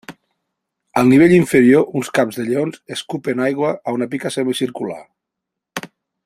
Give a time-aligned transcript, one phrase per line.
[1.01, 5.01] Al nivell inferior uns caps de lleons escupen aigua a una pica semicircular.